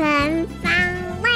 [0.00, 0.72] 全方
[1.22, 1.28] 位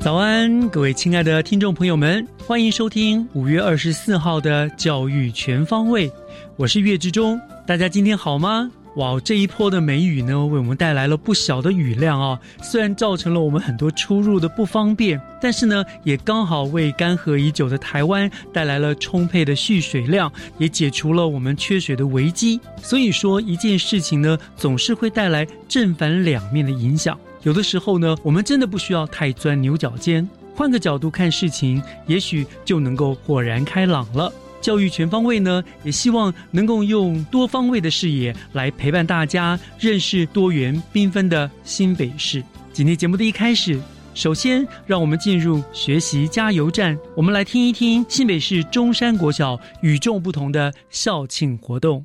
[0.00, 6.08] 早安，各位亲爱的听众朋友们，欢迎收听五月二十四号的《教育全方位》，
[6.56, 7.40] 我是岳志忠。
[7.64, 8.72] 大家今天好吗？
[8.96, 12.38] 哇，这一波的梅雨呢，为我们带来了不小的雨量啊。
[12.62, 22.60] 虽然造成了我们很多出入的不方便，但是呢，也刚好为干涸已久的台湾带来了充沛的蓄水量，也解除了我们缺水的危机。
[22.82, 27.18] 所以说，一件事情呢，总是会带来正反两面的影响。
[27.44, 34.30] 有的时候呢，我们真的不需要太钻牛角尖，换个角度看事情，也许就能够豁然开朗了。
[34.62, 42.42] 教育全方位呢，也希望能够用多方位的视野来陪伴大家认识多元缤纷的新北市。
[42.72, 43.78] 今天节目的一开始，
[44.14, 52.02] 首先让我们进入学习加油站，我们来听一听新北市中山国小与众不同的校庆活动。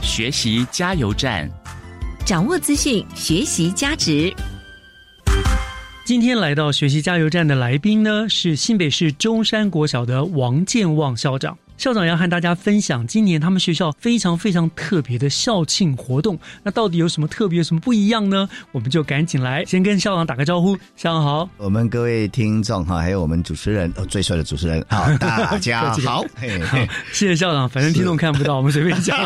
[0.00, 1.50] 学习加油站。
[2.24, 4.32] 掌握资讯，学习价值。
[6.08, 11.54] 今天来到学习加油站的来宾呢，是新北市中山国小的王建旺校长。
[11.78, 18.48] 校长要和大家分享今年他们学校非常非常特别的校庆活动，那到底有什么特别、有什么不一样呢？
[18.72, 20.76] 我们就赶紧来先跟校长打个招呼。
[20.96, 26.24] 校长好，我们各位听众哈，还有我们主持人哦，最帅的主持人，好，大家 好，
[27.12, 27.68] 谢谢校长。
[27.68, 29.16] 反正听众看不到，我们随便讲。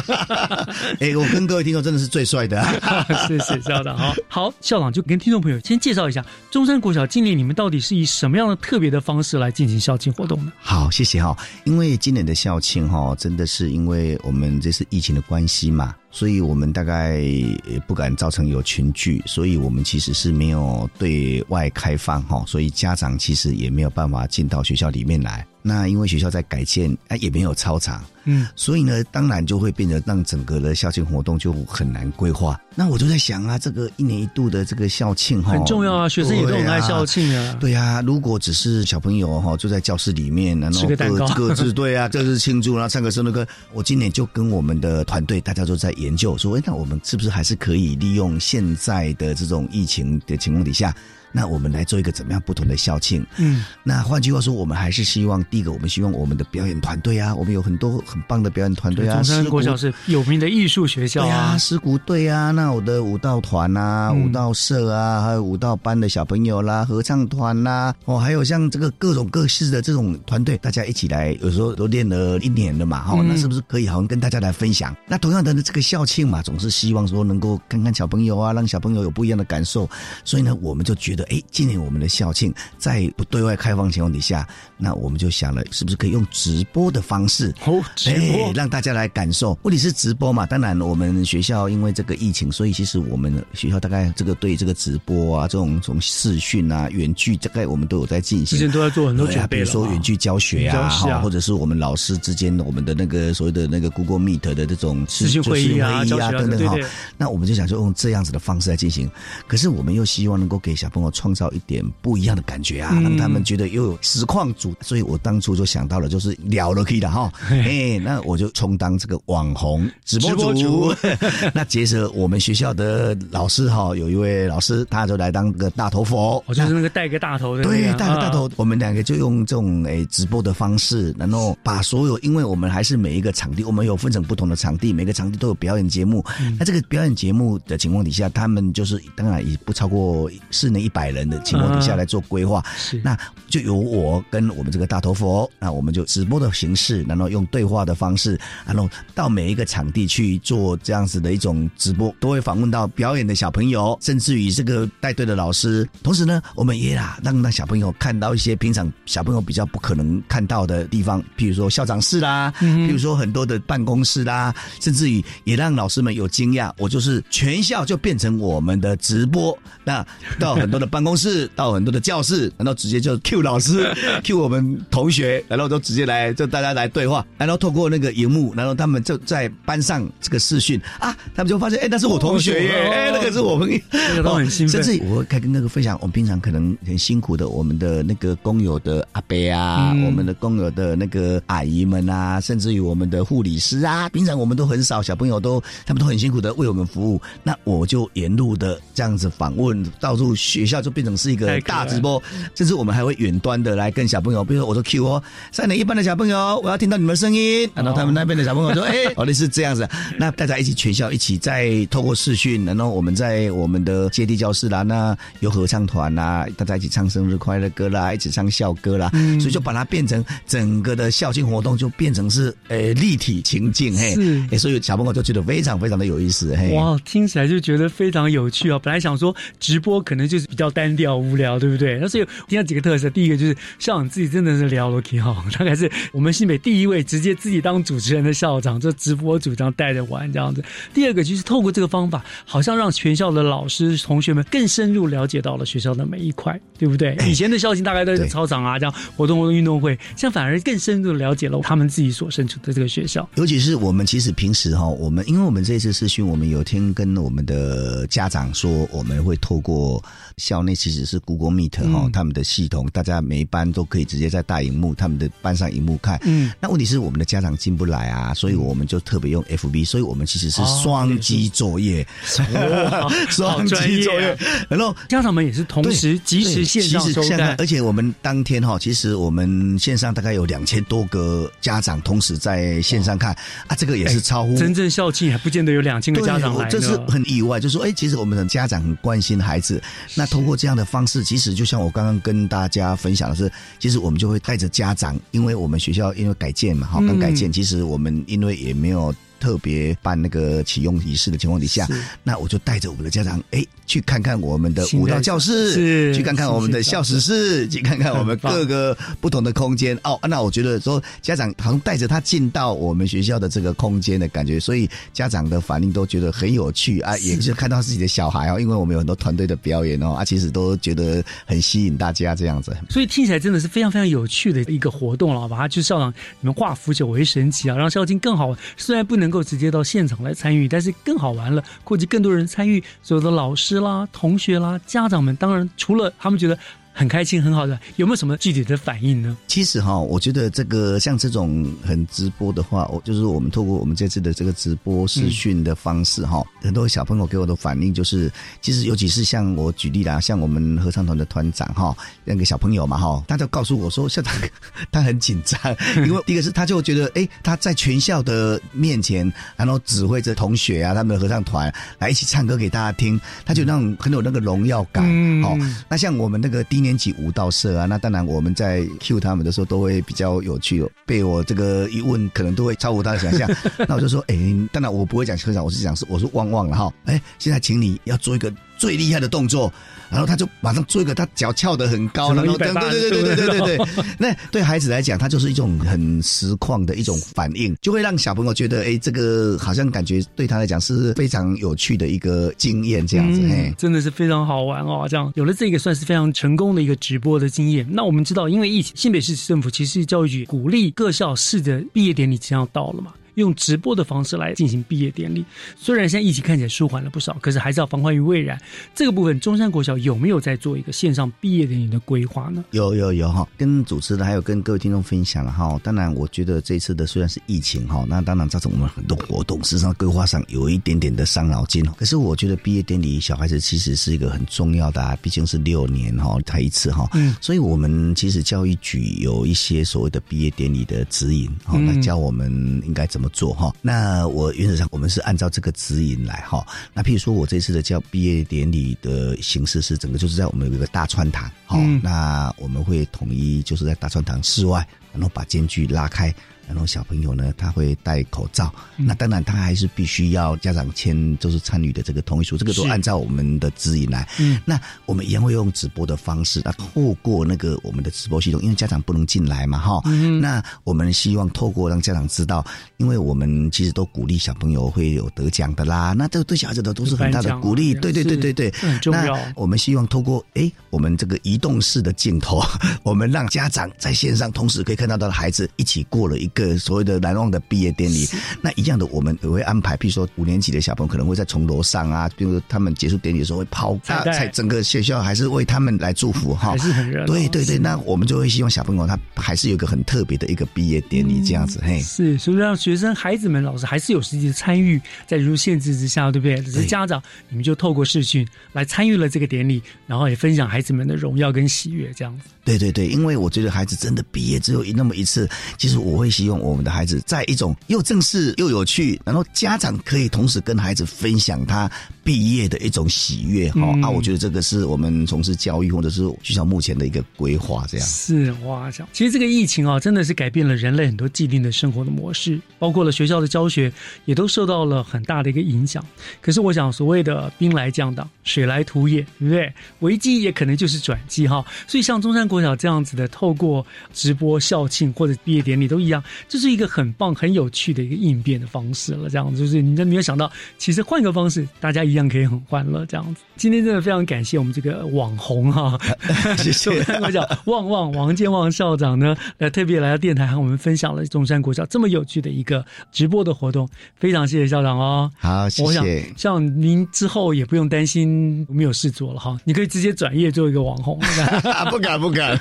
[1.00, 2.62] 哎，我跟各位听众真的是最帅的，
[3.26, 3.96] 谢谢校长。
[3.96, 10.52] 好，好，校长就跟听众朋友先介绍一下中山国小今年你们到底是以什么样的特别的方式来进行校庆活动呢？
[10.60, 11.34] 好，谢谢哈，
[11.64, 12.41] 因为今年的。
[12.42, 25.44] 校庆哈，真的是因为我们这次疫情的关系嘛，所以我们大概也不敢造成有群聚，所以我们其实是没有对外开放哈，所以家长其实也没有办法进到学校里面来。
[25.64, 32.60] 那因为学校在改建，啊也没有操场，嗯，所以呢，当然就会变得让整个的校庆活动就很难规划。
[32.74, 37.56] 那我就在想啊，这个一年一度的这个校庆哈，很重要啊，学生也都很爱校庆啊。
[37.60, 43.46] 对啊，如果只是小朋友哈，就在教室里面，然后各各自对啊，各自庆祝，然后唱个生日歌。
[43.72, 50.94] 我今年就跟我们的团队，大家都在研究，说，哎，那我们是不是还是可以利用现在的这种疫情的情况底下？
[51.32, 53.26] 那我们来做一个怎么样不同的校庆？
[53.38, 59.14] 嗯，那换句话说，我们还是希望第一个，我们希望我们的表演团队啊，我们有很多很棒的表演团队啊。
[59.14, 74.94] 中山国小是有名的艺术学校啊，诗鼓队啊，那我的舞蹈团啊，舞蹈社啊，还有舞蹈班的小朋友啦，合唱团啦，哦，还有像这个各种各式的这种团队，大家一起来，有时候都练了一年了嘛，哈，那是不是可以好像跟大家来分享？
[75.06, 79.88] 那同样的这个校庆嘛，总是希望说能够看看小朋友啊，让小朋友有不一样的感受，
[80.24, 81.21] 所以呢，我们就觉得。
[81.26, 84.46] 哎，今年我们的校庆在不对外开放情况底下，
[84.76, 89.56] 那我们就想了，是不是可以用直播的方式哦，直播让大家来感受？
[89.62, 90.44] 问题是直播嘛？
[90.46, 100.88] 当然，我们学校因为这个疫情，所以其实我们学校大概这个对这个直播啊，这种从视讯啊、远距，大概我们都有在进行，之前都在做很多准备，比如说远距教学啊，
[101.20, 106.76] 或者是我们老师之间的我们的那个所谓的那个 Google Meet 的这种视讯会议啊、等等哈。
[107.16, 109.08] 那我们就想说用这样子的方式来进行，
[109.46, 111.11] 可是我们又希望能够给小朋友。
[111.12, 114.74] 创造一点不一样的感觉啊，让他们觉得又有实况组。
[114.80, 120.94] 所以我当初就想到了，就是聊了可以的哈，哎，那我就充当这个网红直播主。
[121.54, 128.50] 那接着我们学校的老师哈，有一位老师，他就来当个大头佛，我就是那个戴个大头的，对，戴个大头。
[128.56, 136.24] 我们两个就用这种诶直播的方式，然后把所有，因为我们还是每一个场地，我们有分成不同的场地，每个场地都有表演节目。
[136.58, 142.62] 那这个表演节目的情况底下，他们就是当然也不超过室内一百人的情况底下来做规划。
[142.76, 143.18] 是，那
[143.48, 155.88] 就由我跟我们这个大头佛，那我们就直播的形式，然后用对话的方式，然后到每一个场地去做这样子的一种直播，都会访问到表演的小朋友，甚至于这个带队的老师。
[156.02, 166.72] 同时呢，我们也啦让那小朋友看到一些平常小朋友比较不可能看到的地方，比如说校长室啦，比如说很多的办公室啦，甚至于也让老师们有惊讶。
[166.78, 170.04] 我就是全校就变成我们的直播，那
[170.38, 173.90] 到很多的办公室，到很多的教室，然后直接就 Q 老师，
[174.22, 183.80] Q 我们同学，然后都直接来就大家来对话，然后透过那个荧幕，然后他们就在班上这个视讯啊，他们就发现哎，那是我同学耶，哎，那个是我朋友，
[184.22, 184.82] 都很兴奋。
[184.84, 197.20] 甚至我会开跟那个分享，我们平常可能很辛苦的，我们的那个工友的阿伯啊，我们的工友的那个阿姨们啊，甚至于我们的护理师啊，平常我们都很少，小朋友都他们都很辛苦的为我们服务。
[197.42, 202.20] 那我就沿路的这样子访问，到处学校就变成是一个大直播，
[202.54, 205.22] 甚至我们还会远端的来跟小朋友，比如说我说 Q 哦，
[205.52, 209.86] 三年一班的小朋友，我要听到你们声音，然后他们那边的小朋友说，哎，哦，你是这样子，
[210.18, 228.78] 那大家一起全校一起在透过视讯，然后我们在我们的接地教室啦，那有合唱团啦，大家一起唱生日快乐歌啦，一起唱校歌啦，所以就把它变成整个的校庆活动，就变成是呃立体情境，嘿，是，所以小朋友就觉得非常非常的有意思，嘿，哇，听起来就觉得非常有趣啊！
[228.78, 231.98] 本来想说直播可能就是比较单调无聊，对不对？
[232.00, 240.62] 那所以听到几个特色，第一个就是校长自己真的是聊了挺好， 大概是我们新北第一位直接自己当主持人的校长，这直播主张带着玩这样子。
[240.92, 247.16] 第二个就是透过这个方法，好像让全校的老师同学们更深入了解到了学校的每一块，对不对？
[247.26, 253.28] 以前的校庆大概都是操场啊，这样活动活动运动会，现在反而更深入了解了他们自己所身处的这个学校。
[253.36, 260.02] 尤其是我们其实平时哈，我们因为我们这次试训，我们有天跟我们的家长说，我们会透过
[260.52, 266.20] 校内其实是 Google Meet 哈，他们的系统，大家每一班都可以直接在大荧幕，他们的班上荧幕看。
[266.24, 272.06] 嗯，那问题是我们的家长进不来啊，所以我们就特别用 FB，所以我们其实是双击作业，
[273.30, 274.36] 双击作业，
[274.68, 283.34] 然后家长们也是同时及时线上收看，而且我们当天哈，其实我们线上大概有两千多个家长同时在线上看。
[283.68, 289.82] 啊，这个也是超乎真正校庆还不见得有两千个家长来，这是很意外，就说哎，其实我们的家长很关心孩子，
[290.14, 299.14] 那通过这样的方式，其实就像我刚刚跟大家分享的是，其实我们就会带着家长，因为我们学校因为改建嘛，哈，刚改建，其实我们因为也没有。
[299.42, 301.84] 特别办那个启用仪式的情况底下，
[302.22, 309.98] 那我就带着我们的家长，哎，去看看我们的舞蹈教室，去看看我们的校史室，去看看我们各个不同的空间。
[310.04, 322.76] 哦，那我觉得说家长好像带着他进到我们学校的这个空间的感觉，所以家长的反应都觉得很有趣啊，也是看到自己的小孩哦，因为我们有很多团队的表演哦，啊，其实都觉得很吸引大家这样子。
[322.88, 328.56] 所以听起来真的是非常非常有趣的一个活动了，把它就是校长你们化腐朽为神奇啊，让校庆更好。
[328.76, 329.31] 虽然不能。
[329.32, 336.56] 够直接到现场来参与，但是更好玩了，估计更多人参与，所有的老师啦、同学啦、家长们，当然除了他们觉得。
[336.92, 339.36] 很开心，很好的，有没有什么具体的反应呢？
[339.46, 348.30] 其实哈，我觉得这个像这种很直播的话，我就是我们透过我们这次的这个直播视讯的方式哈，很多小朋友给我的反应就是，
[348.60, 354.32] 其实尤其是像我举例啦，像我们合唱团的团长哈，那个小朋友嘛哈，他就告诉我说，校长
[354.92, 355.58] 他很紧张，
[356.06, 365.02] 因为第一个是他就觉得，哎，他在全校的面前，然后指挥着同学啊，他们的合唱团来一起唱歌给大家听，他就那种很有那个荣耀感。
[365.42, 365.56] 哦，
[365.88, 370.90] 那像我们那个第年级舞蹈社啊，那当然我们在 Q 他们的时候都会比较有趣哦。
[371.06, 373.48] 被我这个一问，可能都会超乎他的想象。
[373.88, 374.36] 那我就说，哎，
[374.72, 376.92] 当然我不会讲科长，我是讲是我说旺旺了哈。
[377.04, 379.72] 哎，现在请你要做一个最厉害的动作。
[380.10, 383.86] 然后他就马上做一个，他脚翘得很高，然后对对对对对对对对，
[384.20, 395.06] 那对孩子来讲，他就是一种很实况的一种反应，就会让小朋友觉得，哎，这个好像感觉对他来讲是非常有趣的一个经验，这样子，哎，真的是非常好玩哦。
[395.08, 397.86] 这样有了这个，算是非常成功的一个直播的经验。
[397.90, 403.14] 那我们知道，因为疫情，新北市政府其实教育局鼓励各校市的毕业典礼即将要到了嘛。
[403.34, 405.44] 用直播的方式来进行毕业典礼。
[405.76, 408.60] 虽然现在疫情看起来舒缓了不少，可是还是要防患于未然。
[408.94, 412.64] 这个部分，中山国小有没有在做一个线上毕业典礼的规划呢？
[412.70, 415.78] 有有有哈，跟主持人还有跟各位听众分享了哈。
[415.82, 421.84] 当然，我觉得这次的虽然是疫情哈，那当然造成我们很多活动，实际上规划上有一点点的伤脑筋。
[421.96, 427.08] 可是我觉得毕业典礼，小孩子其实是一个很重要的，啊毕竟是六年哈，才一次哈。
[427.14, 432.50] 嗯，所以我们其实教育局有一些所谓的毕业典礼的指引，哈，那教我们
[432.86, 433.72] 应该怎么做哈。
[433.82, 436.66] 那我原则上我们是按照这个指引来哈。
[436.92, 446.34] 那譬如说我这次的叫毕业典礼的形式是整个就是在我们有一个大穿堂，好，那我们会统一就是在大穿堂室外，然后把间距拉开。
[446.72, 448.72] 然后小朋友呢，他会戴口罩。
[448.96, 452.56] 那当然，他还是必须要家长签，就是参与的这个同意书。
[452.56, 454.26] 这个都按照我们的指引来。
[454.38, 460.00] 嗯，那我们一样会用直播的方式，那透过那个我们的直播系统，因为家长不能进来嘛，哈。
[460.06, 460.40] 嗯。
[460.40, 462.64] 那我们希望透过让家长知道，
[462.96, 466.14] 因为我们其实都鼓励小朋友会有得奖的啦。
[466.16, 467.92] 那这对小孩子的都是很大的鼓励。
[467.94, 468.70] 对对对对对。
[468.72, 469.38] 很重要。
[469.56, 472.62] 我们希望透过哎，我们这个移动式的镜头，
[473.04, 476.61] 我们让家长在线上同时可以看到他的孩子一起过了一个。
[476.78, 478.28] 所谓的难忘的毕业典礼，
[478.60, 487.26] 那一样的，我们也会安排，比如说五年级的小朋友可能会在从楼上啊，比如他们结束典礼的时候会抛啊，在整个学校还是为他们来祝福哈，还是很热闹。
[487.26, 496.60] 对对对，那我们就会希望小朋友他还是有一个很特别的一个毕业典礼这样子，嘿，是，所以让学生孩子们老师还是有实际的参与，在如限制之下，对不对？
[496.62, 502.48] 只是家长你们就透过视讯来参与了这个典礼，然后也分享孩子们的荣耀跟喜悦这样子。
[502.64, 511.90] 对对对，因为我觉得孩子真的毕业只有那么一次，其实我会希望我们的孩子在一种又正式又有趣，然后家长可以同时跟孩子分享他
[512.22, 518.06] 毕业的一种喜悦哈啊，我觉得这个是我们从事教育或者是学校目前的一个规划这样。
[518.06, 523.92] 是哇，其实这个疫情啊，真的是改变了人类很多既定的生活的模式，包括了学校的教学
[524.24, 526.04] 也都受到了很大的一个影响。
[526.40, 529.72] 可是我想，所谓的兵来将挡，水来土掩，对不对？
[529.98, 531.64] 危机也可能就是转机哈。
[531.88, 532.42] 所以像中山。
[532.52, 539.30] 国小这样子的，透过直播校庆或者毕业典礼都一样，这是一个很棒、很有趣的一个应变的方式了。
[539.30, 543.04] 这样就是你真没有想到，其实换个方式，大家一样可以很欢乐。
[543.06, 545.98] 这样子，今天真的非常感谢我们这个网红哈，
[546.58, 555.30] 谢谢 国小旺旺王建旺校长呢，来特别来到电台和我们分享了中山国小这么有趣的一个直播的活动，非常谢谢校长哦。
[555.38, 556.24] 好，谢谢。
[556.36, 561.18] 像您之后也不用担心没有事做了哈，你可以直接转业做一个网红。
[561.90, 562.58] 不敢，不敢。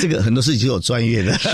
[0.00, 1.32] 这个很多事情是有专业的。
[1.38, 1.48] 是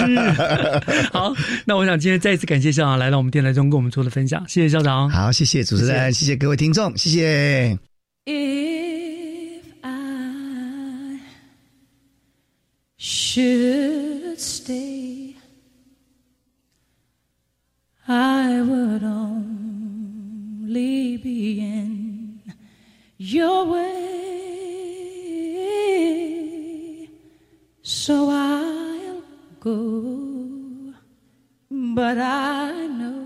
[1.12, 1.32] 好，
[1.64, 5.08] 那我想今天再一次感谢校长来到我们电台中跟我们做的分享，谢谢校长。
[5.10, 7.25] 好，谢谢主持人，谢谢各位听众，谢谢。
[8.24, 11.20] If I
[12.96, 15.34] should stay,
[18.06, 20.16] I would only
[21.16, 22.42] be in
[23.18, 24.06] your way.
[27.82, 29.22] So I'll
[29.58, 30.94] go,
[31.70, 33.25] but I know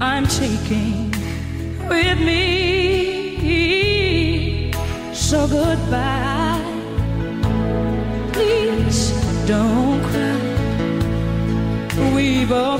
[0.00, 1.10] I'm taking
[1.86, 2.40] with me.
[5.12, 6.64] So goodbye.
[8.32, 9.12] Please
[9.46, 10.40] don't cry.
[12.14, 12.79] We both.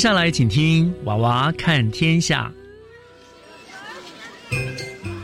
[0.00, 2.50] 下来请听娃娃看天下。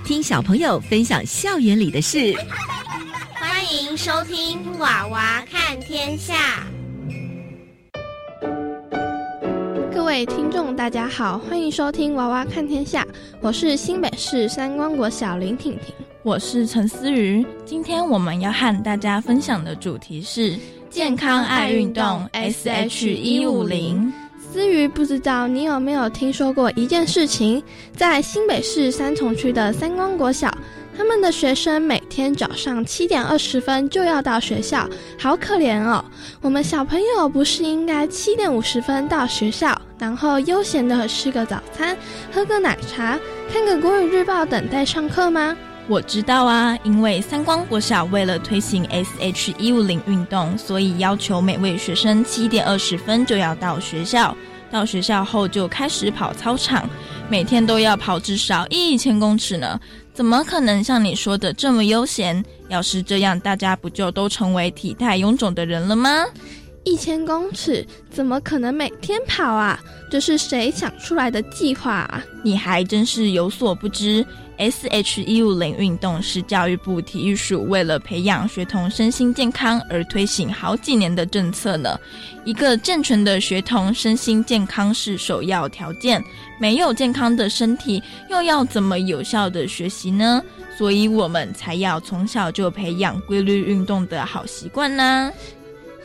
[0.04, 2.34] 听小朋友分享校园里的事，
[3.32, 6.66] 欢迎收听《娃娃看天下》。
[9.94, 13.02] 各位听众，大家好，欢迎收听《娃娃看天下》，
[13.40, 15.94] 我是新北市三光国小林婷婷。
[16.22, 20.54] 我是陈思瑜，今天我们要和大家分享的主题是
[20.90, 24.12] 健康爱运动 SH 一五零。
[24.56, 27.62] 思瑜，不知道你有没有听说过一件事情，
[27.94, 30.50] 在新北市三重区的三光国小，
[30.96, 34.88] 他们的学生每天早上七点二十分就要到学校，
[35.18, 36.02] 好可怜哦。
[36.40, 41.94] 我们小朋友不是应该七点五十分到学校，然后悠闲的吃个早餐，
[42.32, 43.20] 喝个奶茶，
[43.52, 45.54] 看个国语日报，等待上课吗？
[45.88, 54.36] 我知道啊，因为三光国小为了推行 SH 一五零运动，所以要求每位学生七点二十分就要到学校。
[54.68, 56.90] 到学校后就开始跑操场，
[57.28, 59.78] 每天都要跑至少一千公尺呢。
[60.12, 62.44] 怎么可能像你说的这么悠闲？
[62.68, 66.24] 要是这样，大家不就都成为体态臃肿的人了吗？
[66.82, 69.78] 一千公尺怎么可能每天跑啊？
[70.10, 72.20] 这是谁想出来的计划啊？
[72.42, 74.26] 你还真是有所不知。
[74.58, 81.98] SH 一五零运动是教育部体育署为了培养学童身心健康而推行好几年的政策呢。
[82.44, 86.22] 一个健全的学童身心健康是首要条件，
[86.60, 90.42] 没有健康的身体，又要怎么有效的学习呢？
[90.78, 95.32] 所以我们才要从小就培养规律运动的好习惯呢。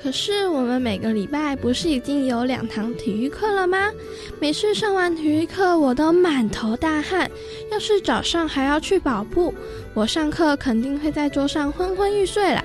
[0.01, 3.91] 可是我们每个礼拜不是已经有两堂体育课了吗？
[4.39, 7.29] 每次上完体育课，我都满头大汗。
[7.71, 9.53] 要是早上还要去跑步，
[9.93, 12.63] 我上课肯定会在桌上昏昏欲睡啦。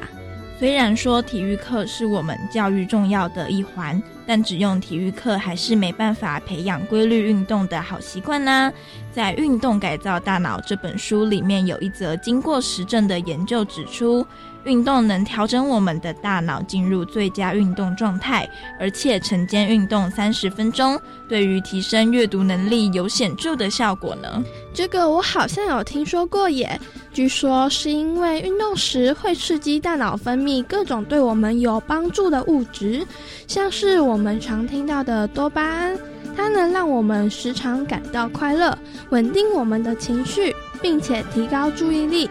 [0.58, 8.72] 虽然说体育课是我们教育重要的一环，但只用体育课还是没办法培养规律运动的好习惯啦。
[9.12, 14.26] 在《运动改造大脑》这本书里面，有一则经过实证的研究指出。
[14.66, 18.48] 运动能调整我们的大脑进入最佳运动状态，
[18.78, 24.42] 而且晨间运动三十分钟，对于提升阅读能力有显著的效果呢。
[24.74, 26.78] 这个我好像有听说过耶。
[27.12, 33.06] 据说是因为运动时会刺激大脑分泌各种对我们有帮助的物质，
[33.46, 35.98] 像是我们常听到的多巴胺，
[36.36, 38.76] 它能让我们时常感到快乐，
[39.10, 42.28] 稳定我们的情绪，并且提高注意力。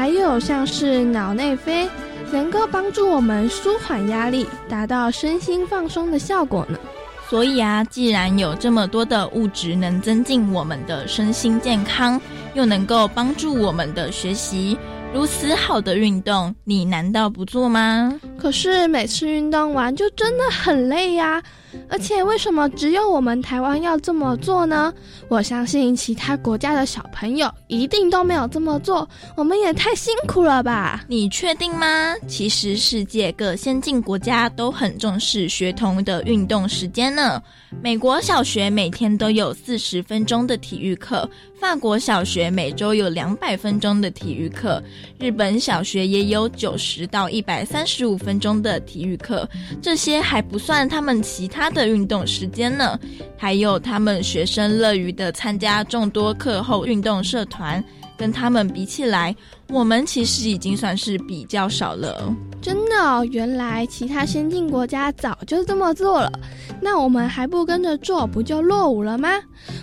[0.00, 1.86] 还有像是脑内啡，
[2.32, 6.78] 能够帮助我们舒缓压力，达到身心放松的效果呢。
[7.28, 12.18] 所以啊，既然有这么多的物质能增进我们的身心健康，
[12.54, 14.78] 又能够帮助我们的学习，
[15.12, 18.18] 如此好的运动，你难道不做吗？
[18.38, 21.42] 可是每次运动完就真的很累呀，
[21.88, 24.92] 而且为什么只有我们台湾要这么做呢？
[25.28, 29.08] 我相信其他国家的小朋友一定都没有这么做。
[29.36, 31.04] 我们也太辛苦了吧？
[31.08, 32.14] 你确定吗？
[32.26, 37.42] 其实世界各先进国家都很重视学童的运动时间呢。
[37.82, 41.28] 美国小学每天都有四十分钟的体育课，
[41.60, 44.82] 法国小学每周有两百分钟的体育课，
[45.18, 49.48] 日本小学也有九十到一百三十五分钟的体育课。
[49.80, 52.98] 这些还不算他们其他他的运动时间呢，
[53.36, 57.84] 还有他们学生乐于的参加众多课后运动社团。
[58.16, 59.34] 跟他们比起来，
[59.72, 62.34] 我们其实已经算是比较少了。
[62.60, 66.30] 真的，原来其他先进国家早就这么做了，
[66.80, 69.30] 那我们还不跟着做，不就落伍了吗？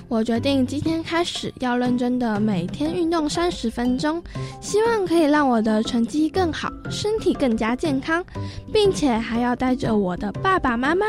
[0.07, 4.21] 我决定今天开始要认真的每天运动三十分钟，
[4.61, 8.23] 希望可以让我的成绩更好，身体更加健康，
[8.71, 11.05] 并且还要带着我的爸爸妈妈、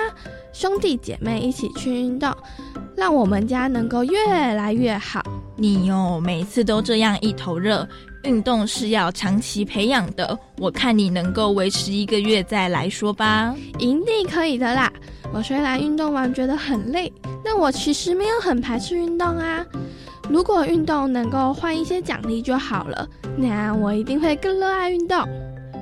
[0.55, 2.33] 兄弟姐妹一起去运动，
[2.97, 5.23] 让我们家能够越来越好。
[5.55, 7.87] 你哟，每次都这样一头热，
[8.25, 10.39] 运动是要长期培养的。
[10.59, 14.93] 我看你能够维持一个月再来说吧，一定可以的啦。
[15.33, 17.13] 我虽然运动完觉得很累，
[17.45, 19.65] 但我其实没有很排斥运动啊。
[20.29, 25.19] 如果运动能够换一些奖励就好了，那我一定会更热爱运动。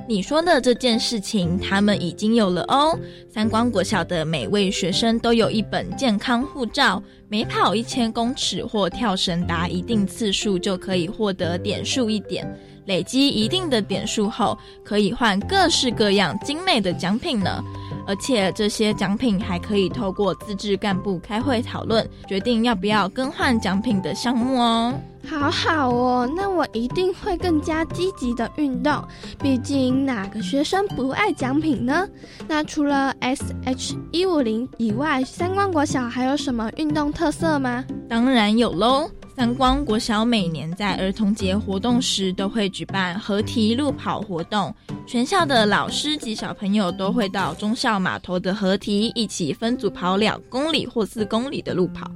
[0.09, 2.97] 你说的这件事情，他们已经有了哦。
[3.29, 12.47] 三光国小的每位学生都有一本健康护照，每跑一千公尺或跳绳达一定次数，就可以获得点数一点。
[12.85, 17.61] 累积一定的点数后，可以换各式各样精美的奖品呢。
[18.07, 24.93] 而且这些奖品还可以透过自治干部开会讨论，决定要不要更换奖品的项目哦。
[25.29, 29.03] 好好哦，那我一定会更加积极的运动。
[29.39, 32.07] 毕竟哪个学生不爱奖品呢？
[32.47, 37.83] 那除了 S H 一五零以外，三光国小还有什么运动特色吗？
[38.07, 39.09] 当然有喽。
[39.35, 44.73] 三光国小每年在儿童节活动时都会举办合体路跑活动，
[45.05, 52.09] 全校的老师及小朋友都会到中校码头的合体一起分组跑两公里或四公里的路跑，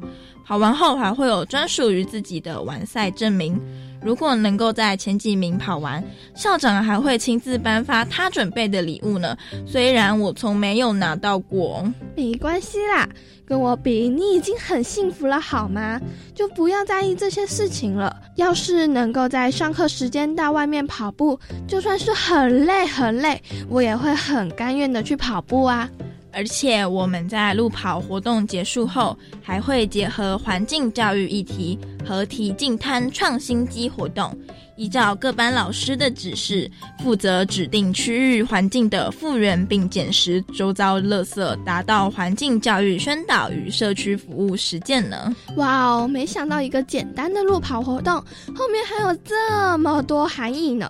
[0.52, 3.58] 跑完后还会有专属于自己的完赛证明。
[4.02, 6.04] 如果能够在前几名跑完，
[6.36, 9.38] 校长还会亲自颁发他准备的礼物呢。
[9.66, 13.08] 虽然我从没有拿到过，没关系啦，
[13.46, 15.98] 跟我比，你已经很幸福了，好吗？
[16.36, 18.14] 就不要在意这些事情了。
[18.36, 25.90] 要是能够在上课时间到外面跑步，就算是很累很累，我也会很甘愿的去跑步啊。
[26.34, 34.36] 而且我们在路跑活动结束后，还会结合环境教育议题和体净滩创新机活动，
[34.76, 36.70] 依照各班老师的指示，
[37.04, 45.36] 负责指定区域环境的复原并捡拾周遭垃圾，达到环境教育宣导与社区服务实践呢。
[45.58, 48.16] 哇哦，没想到一个简单的路跑活动
[48.56, 50.90] 后面还有这么多含义呢。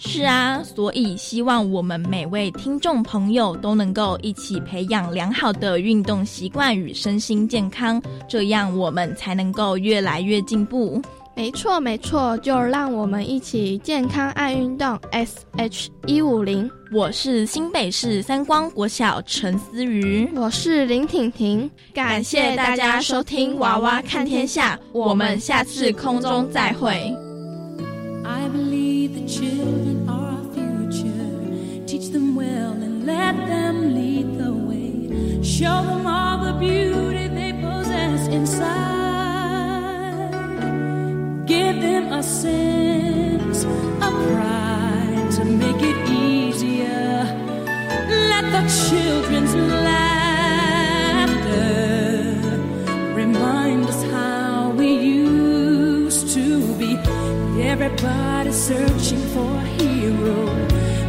[0.00, 11.02] 是啊，所以希望我们每位听众朋友都能够一起培养良好的运动习惯与身心健康，这样我们才能够越来越进步。
[11.34, 14.96] 没错，没错，就让我们一起健康爱运动。
[15.10, 27.12] S H 一五零，我是新北市三光国小陈思瑜，我是林婷婷，感谢大家收听《娃娃看天下》，我们下次空中再会。
[28.28, 31.86] I believe the children are our future.
[31.86, 35.42] Teach them well and let them lead the way.
[35.42, 38.68] Show them all the beauty they possess inside.
[41.46, 47.24] Give them a sense of pride to make it easier.
[48.32, 50.18] Let the children's laughter
[53.14, 54.07] remind us
[57.68, 60.38] Everybody's searching for a hero.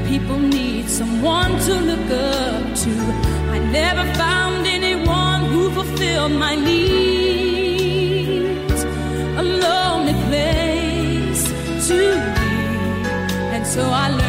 [0.10, 2.94] People need someone to look up to.
[3.56, 6.80] I never found anyone who fulfilled my needs.
[9.42, 11.44] A lonely place
[11.88, 11.98] to
[12.36, 12.52] be.
[13.56, 14.29] And so I learned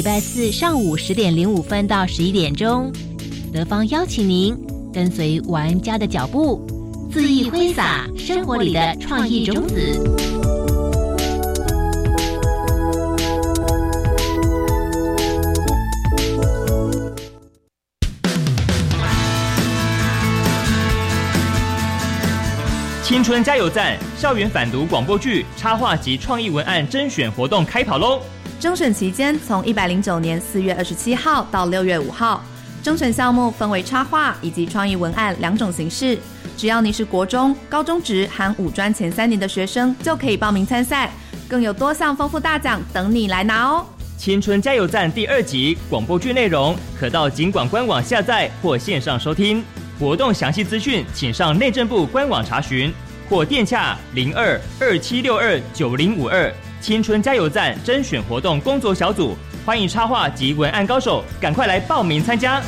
[0.00, 2.90] 礼拜四上午十点零五分到十一点钟，
[3.52, 4.58] 德芳邀请您
[4.94, 6.66] 跟随玩家的脚步，
[7.12, 9.76] 恣意挥洒生活里的创意种子。
[23.04, 28.22] 青春加油站校园反毒广播剧插画及创意文案甄选活动开跑喽！
[28.60, 32.44] 征选期间从一百零九年四月二十七号到六月五号，
[32.82, 36.18] 征选项目分为插画以及创意文案两种形式。
[36.58, 41.10] 只要你是国中、高中职含五专前三年的学生，就可以报名参赛，
[41.48, 43.86] 更有多项丰富大奖等你来拿哦！
[44.18, 49.64] 青春加油站第二集广播剧内容可到警管官网下载或线上收听。
[49.98, 52.92] 活动详细资讯，请上内政部官网查询，
[53.26, 62.62] 或电洽零二二七六二九零五二青春加油站甄选活动工作小组，欢迎插画及文案高手，赶快来报名参加。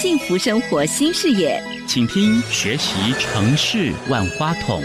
[0.00, 4.80] 幸福生活新视野，请听学习城市万花筒。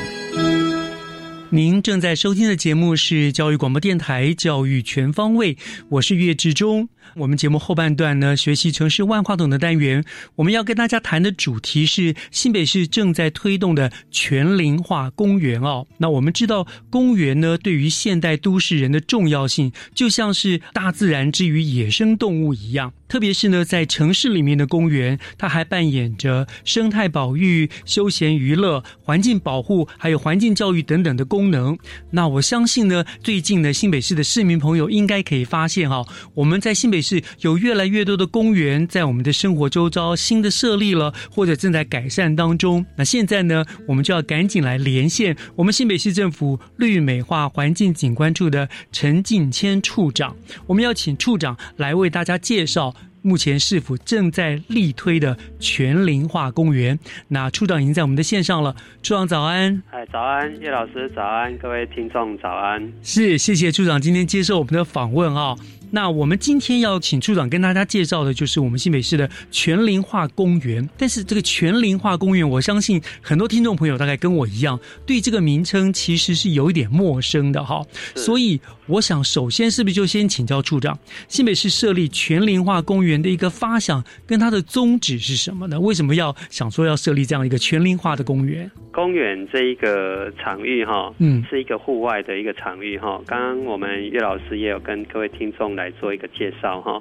[1.51, 5.53] 您正在收听的节目是教育广播电台《教育全方位》，
[5.89, 6.89] 我是岳志忠。
[7.15, 15.85] 我们节目后半段呢，学习城市万花筒的单元，我们要跟大家谈的主题是新北市正在推动的全龄化公园哦。
[15.99, 22.91] 那我们知道，公园呢对于现代都市人的重要性，就像是大自然之于野生动物一样。
[23.13, 31.77] 特别是呢，在城市里面的公园，它还扮演着生态保育、休闲娱乐、环境保护，还有环境教育等等的功能。
[32.09, 42.83] 那我相信呢，最近呢，新北市的市民朋友应该可以发现哈，我们在新北市有越来越多的公园在我们的生活周遭新的设立了，或者正在改善当中。
[42.95, 52.91] 那现在呢，我们就要赶紧来连线我们新北市政府绿美化环境景观处的陈进谦处长，我们要请处长来为大家介绍。
[53.23, 56.99] 目前市府正在力推的全龄化公园？
[57.29, 58.75] 那处长已经在我们的线上了。
[59.01, 62.91] 处长早安，哎，早安，叶老师早安，各位听众早安。
[63.01, 65.55] 是，谢谢处长今天接受我们的访问啊。
[65.95, 70.89] 那我们今天要请处长跟大家介绍的，就是我们新北市的全龄化公园。
[70.97, 77.85] 但是这个全龄化公园，我相信很多听众朋友大概跟我一样，对这个名称其实是有一点陌生的哈。
[78.15, 85.79] 所以我想，首先是不是就先请教处长，新北市设立全龄化公园的一个发想跟它的宗旨是什么呢？
[85.79, 88.71] 为什么要想说要设立这样一个全龄化的公园？
[88.91, 93.21] 公园这一个场域哈，嗯，是一个户外的一个场域哈。
[93.27, 95.83] 刚刚我们岳老师也有跟各位听众来。
[95.83, 96.97] 来做一个介绍哈，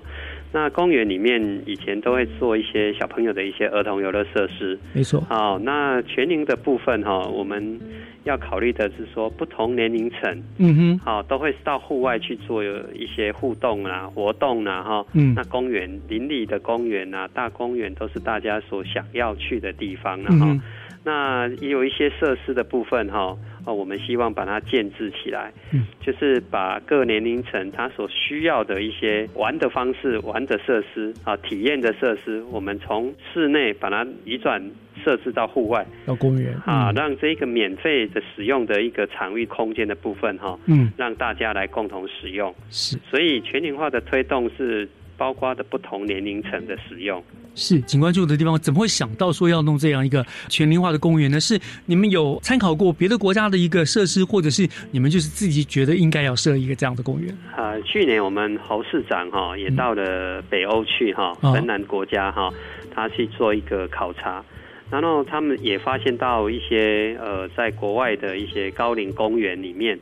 [0.53, 5.21] 那公园里面以前都会做一些小朋友的一些儿童游乐设施，没错。
[5.23, 7.81] 好，那全龄的部分哈，我们
[8.25, 20.57] 要考虑的是说不同年龄层，嗯哼，好，都会到户外去做一些互动啊、活动啊，哈，嗯，那公园邻里的公园啊、大公园都是大家所想要去的地方了哈。
[21.05, 23.37] 那也有一些设施的部分哈。
[23.65, 34.61] 哦，我们希望把它建制起来，嗯，就是把各年龄层他所需要的一些玩的方式、玩的设施啊、体验的设施，我们从室内把它移转
[35.05, 42.53] 设置到户外，到公园啊，让这个免费的使用的一个场域空间的部分哈，嗯，让大家来共同使用。
[42.69, 44.89] 是，所以全龄化的推动是
[45.23, 47.23] 包括的不同年龄层的使用。
[47.55, 51.39] 是景观住的地方，怎么会想到说要弄这样一个全龄化的公园呢？
[51.39, 51.57] 是
[51.87, 57.33] 你们有参考过别的国家的一个设施，或者是你们就是自己觉得应该要设一个这样的公园？
[57.55, 62.53] 啊，去年我们侯市长哈也到了北欧去哈，芬兰国家哈，
[62.93, 64.45] 他去做一个考察。
[64.91, 69.97] 然后他们也发现到一些呃，在国外的一些高龄公园里面，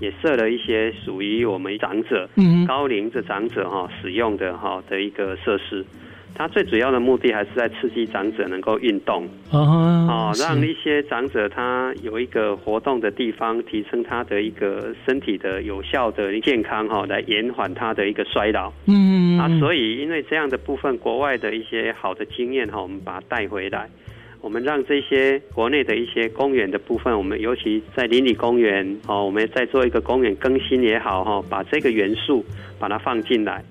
[0.00, 2.28] 也设了一些属于我们长者、
[2.66, 5.84] 高龄的长者哈使用的哈的一个设施。
[6.32, 18.72] 它最主要的目的还是在刺激长者能够运动，哦，让一些长者他有一个活动的地方，提升他的一个身体的有效的健康哈，来延缓他的一个衰老。
[18.86, 23.90] 嗯啊，所以因为这样的部分，国外的一些好的经验哈，我们把它带回来。
[24.40, 32.44] 我们让这些国内的一些公园的部分，我们尤其在邻里公园哦，我们在做一个公园更新也好哈，把这个元素
[32.78, 33.62] 把它放进来，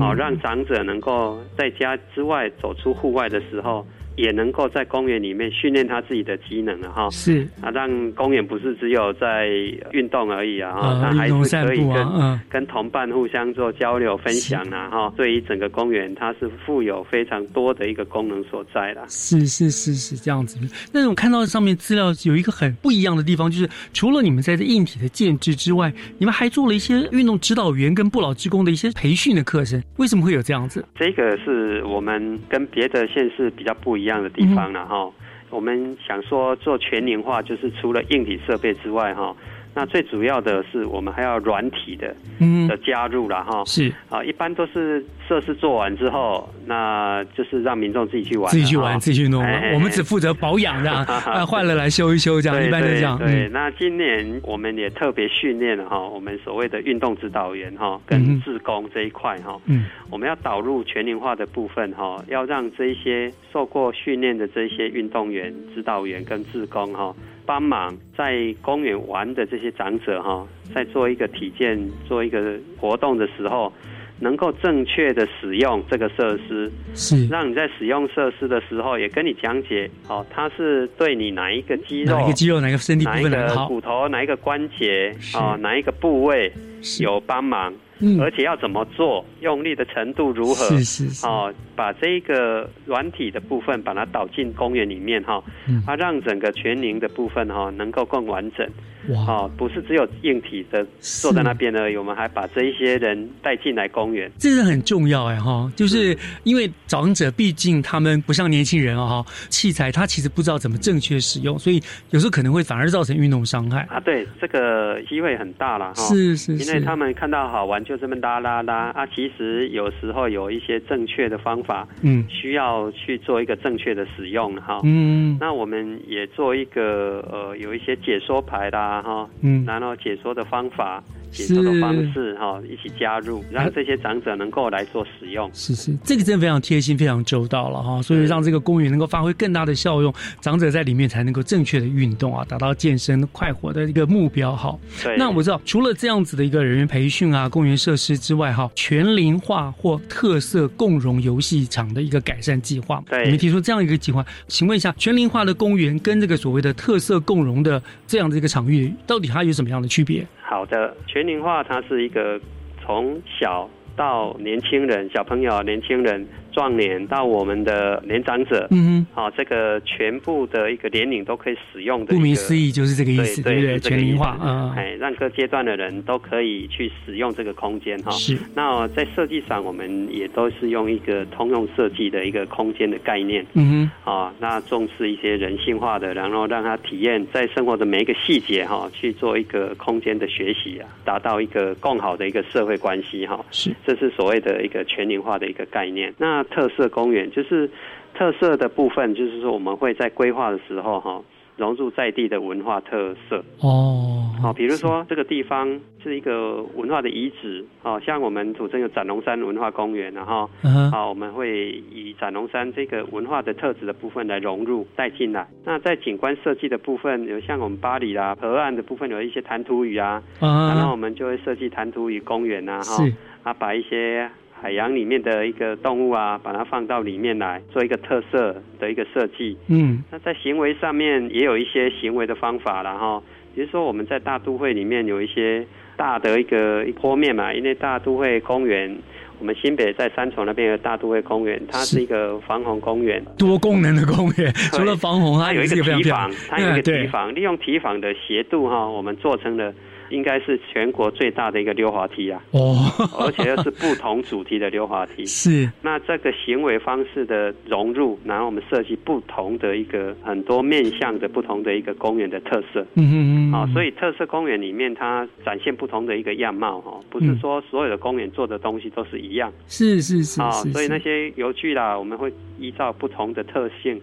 [0.00, 3.86] 哦，让长者能够在家之外走出户外的时候。
[4.16, 9.48] 也能够在公园里面训练他自己的机能了哈，是啊，让公园不是只有在
[9.92, 19.04] 运动而已啊，哈，他还是可以跟跟同伴互相做交流分享啊，哈，对于整个公园它是富有非常多的一个功能所在的。
[19.08, 20.58] 是是是是这样子。
[20.92, 29.82] 那我看到上面资料有一个很不一样的地方，就是除了你们在这硬体的建制之外，你们还做了一些运动指导员跟不老职工的一些培训的课程。
[29.96, 30.84] 为什么会有这样子？
[30.94, 34.03] 这个是我们跟别的县市比较不一样。
[34.04, 35.10] 一样的地方了哈，
[35.48, 39.34] 我们想说做全年化，就是除了硬体设备之外哈。
[39.74, 43.64] 那最主要的是，我们还要软体的嗯的加入了哈。
[43.66, 49.42] 是啊，一般都是设施做完之后，那就是让民众自己去玩，自己去玩，自己去弄。
[49.72, 51.04] 我们只负责保养这样，
[51.46, 53.18] 坏了来修一修这样，一般是这样。
[53.18, 67.12] 对，那今年我们也特别训练了哈，我们所谓的运动指导员哈，跟志工这一块哈，嗯，我们要导入全龄化的部分哈，要让这些受过训练的这些运动员、指导员跟志工哈。
[67.46, 73.72] 帮忙在公园玩的这些长者哈，在做一个体检、做一个活动的时候，
[74.20, 77.26] 能够正确的使用这个设施，是。
[77.28, 86.52] 让你在使用设施的时候，也跟你讲解哦，它是对你哪一个肌肉、哪一个肌肉、哪个身体部分、哪个骨头、哪一个关节啊、哪一个部位
[87.00, 87.74] 有帮忙。
[88.20, 90.64] 而且要怎么做，用力的程度如何？
[90.68, 91.26] 是是是。
[91.26, 95.42] 哦，把这个软体的部分把它导进公园里面哈，
[95.86, 98.68] 啊，让整个全龄的部分哈能够更完整。
[99.08, 99.46] 哇！
[99.58, 104.32] 不是只有硬体的坐在那边而已，我们还把这一些人带进来公园。
[104.38, 114.00] 这是很重要哎哈，就是因为长者毕竟他们不像年轻人啊哈，器材他其实不知道怎么正确使用，所以有时候可能会反而造成运动伤害啊。
[114.00, 116.02] 对，这个机会很大了哈。
[116.04, 124.80] 是是是，因为他们看到好玩就这么拉拉拉啊，其实有时候有一些正确的方法，嗯，需要去做一个正确的使用哈。
[124.84, 131.02] 嗯，那我们也做一个呃，有一些解说牌啦哈，嗯，然后解说的方法。
[131.34, 135.50] 解说的方式哈，一起加入，让这些长者能够来做使用。
[135.52, 138.00] 是是，这个真的非常贴心，非常周到了哈。
[138.00, 144.78] 所以让这个公园能够发挥更大的效用，长者在里面才能够正确的运动啊，达到健身快活的一个目标哈。
[145.02, 160.26] 对那我知道，除了这样子的一个人员培训啊，公园设施之外哈，全龄化或特色共融游戏场的一个改善计划，对，你们提出这样一个计划，请问一下，全龄化的公园跟这个所谓的特色共融的这样的一个场域，到底它有什么样的区别？
[160.46, 162.38] 好的，全龄化它是一个
[162.82, 166.26] 从小到年轻人、小朋友、年轻人。
[166.54, 173.80] 壮年到我们的年长者，嗯，好，这个全部的一个年龄都可以使用的，顾名思义就是这个意思，对不对？
[173.80, 178.12] 全龄化，嗯，哎，让各阶段的人都可以去使用这个空间，哈。
[178.12, 178.38] 是。
[178.54, 193.44] 那在设计上，我们也都是用一个通用设计的一个空间的概念，嗯哼，啊，那重视一些人性化的，然后让他体验在生活的每一个细节，哈，去做一个空间的学习啊，达到一个更好的一个社会关系，哈。
[193.50, 193.74] 是。
[193.84, 196.14] 这是所谓的一个全龄化的一个概念。
[196.18, 197.68] 那特色公园就是
[198.14, 201.20] 特色的部分，就是说我们会在规划的时候哈，
[201.56, 204.20] 融入在地的文化特色哦。
[204.42, 210.50] 好，比如说这个地方是一个文化的遗址，哦，像我们土城有展龙山文化公园，然后
[210.92, 215.48] 好，我们会以展龙山这个文化的特质的部分来融入带进来。
[215.64, 223.04] 那在景观设计的部分，有像我们巴黎啦河岸的部分有一些弹涂鱼啊，然后我们就会设计弹涂鱼公园啊，哈，
[223.44, 224.28] 啊，把一些。
[224.64, 229.58] 海洋里面的一个动物啊，把它放到里面来做一个特色的一个设计。
[229.68, 233.22] 嗯，那在行为上面也有一些行为的方法了哈。
[233.54, 235.66] 比如说我们在大都会里面有一些
[235.98, 238.96] 大的一个坡面嘛，因为大都会公园。
[239.38, 244.50] 我们新北在三重那边有大都会公园，它是一个防洪公园，多功能的公园。
[244.72, 249.74] 除了防洪，它有一个提防，它有一个提防，利用提防的斜度哈，我们做成了。
[250.10, 252.42] 应该是全国最大的一个溜滑梯啊！
[252.52, 252.76] 哦，
[253.18, 255.24] 而且又是不同主题的溜滑梯。
[255.26, 262.86] 是，那这个行为方式的融入，然后我们设计不同的一个很多面向的不同的一个公园的特色。
[262.94, 263.52] 嗯嗯嗯。
[263.52, 269.52] 好，所以特色公园里面它展现不同的一个样貌哈，不是说所有的公园做的东西都是一样。
[269.66, 270.40] 是是是。
[270.40, 274.00] 啊，所以那些游具啦，我们会依照不同的特性。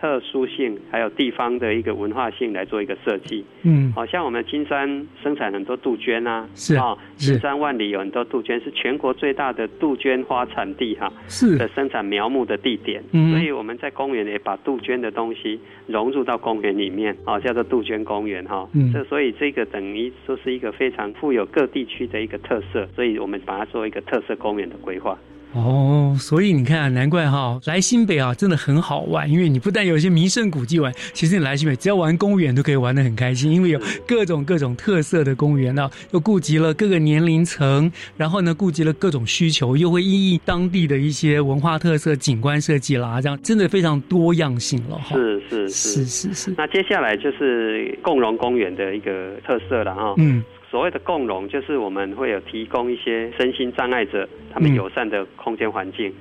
[0.00, 11.56] 特殊性还有地方的一个文化性来做一个设计，嗯，好像我们金山生产很多杜鹃啊，是啊，金山万里有很多杜鹃，是全国最大的杜鹃花产地哈，是。
[11.58, 15.58] 的生产苗木的地点，嗯，所以我们在公园也把杜鹃的东西
[15.88, 25.18] 融入到公园里面，啊，叫做杜鹃公园哈，嗯，这所以这个等于说是一个非常富有各地区的一个特色，所以我们把它做一个特色公园的规划。
[25.54, 29.28] 哦，所以你看，难怪哈，来新北啊，真的很好玩。
[29.30, 33.50] 因为你不但有一些名胜古迹玩，其实你来新北，只要玩公园都可以玩的很开心。
[33.50, 45.16] 因为有各种各种特色的公园呢，又顾及了各个年龄层，然后呢，顾及了各种需求，又会依应当地的一些文化特色、景观设计啦，这样真的非常多样性了哈。
[45.16, 46.54] 是是是是是是。
[46.56, 50.14] 那接下来就是共荣公园的一个特色了哈。
[50.18, 50.42] 嗯。
[50.70, 56.12] 所谓的共融，就是我们会有提供一些身心障碍者他们友善的空间环境，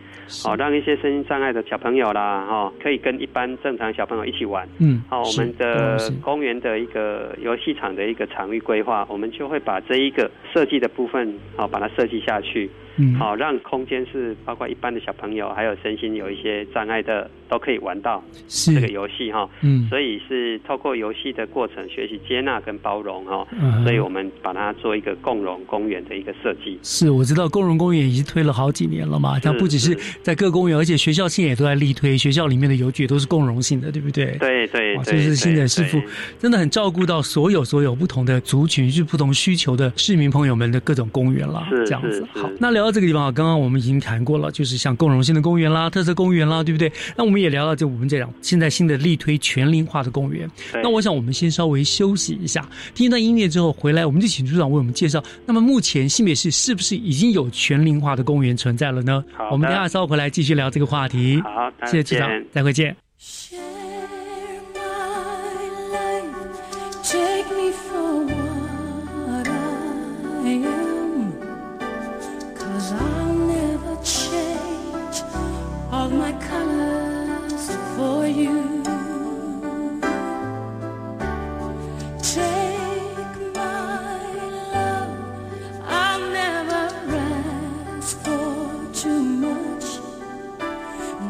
[0.41, 4.65] 好让一些身心障碍的小朋友啦，哈，可以跟一般正常小朋友一起玩。
[4.79, 12.69] 嗯，好，我们的公园的一个游戏场的一个场域规划，我们就会把这一个设计的部分，好把它设计下去。
[12.97, 19.47] 嗯，好，让空间是包括一般的小朋友，还有身心有一些障碍的，都可以玩到这个游戏哈。
[19.61, 23.47] 嗯，所以是透过游戏的过程学习接纳跟包容哈。
[23.51, 26.79] 嗯，所以我们把它做一个共融公园的一个设计。
[26.81, 29.39] 是，我知道共融公园已经推了好几年了嘛。
[29.39, 34.35] 它不只是在各公园，而且学校现在也都在力推，学校里面的游具都是共融性的，对不对？
[34.39, 36.01] 对对，就是新的师傅，
[36.39, 41.63] 真的很照顾到所有所有不同的族群，是不同需求的市民朋友们的各种公园了。
[41.69, 42.25] 是这样子。
[42.33, 42.86] 好，那聊。
[42.88, 46.89] 到这个地方啊，刚刚我们已经谈过了，就是像共融性的公园啦、特色公园啦，对不对？
[47.17, 50.49] 那我们也聊到这，我们这样现在新的力推全龄化的公园。
[50.81, 55.21] 那我想我们先稍微休息一下，听一段音乐之后回来，我们就请组长为我们介绍。
[55.45, 59.23] 那么目前新北市是不是已经有全龄化的公园存在了呢？
[59.51, 61.41] 我们等下稍后回来继续聊这个话题。
[61.41, 62.95] 好，谢谢组长，再会见。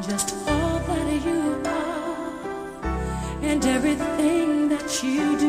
[0.08, 2.80] just all that you are
[3.42, 5.47] and everything that you do.